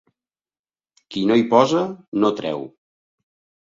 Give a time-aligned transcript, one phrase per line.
[1.13, 1.85] Qui no hi posa,
[2.25, 2.69] no treu.